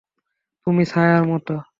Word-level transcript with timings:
তুমি 0.67 0.83
ছায়ার 0.85 1.23
মতো। 1.25 1.53